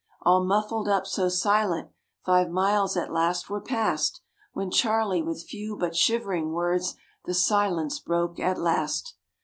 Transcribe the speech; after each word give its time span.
All 0.23 0.43
muffled 0.43 0.87
up 0.87 1.05
so 1.05 1.29
silent, 1.29 1.89
five 2.25 2.49
miles 2.49 2.97
at 2.97 3.13
last 3.13 3.51
were 3.51 3.61
past 3.61 4.19
When 4.51 4.71
Charlie 4.71 5.21
with 5.21 5.43
few 5.43 5.77
but 5.77 5.95
shivering 5.95 6.53
words, 6.53 6.95
the 7.25 7.35
silence 7.35 7.99
broke 7.99 8.39
at 8.39 8.57
last. 8.57 9.15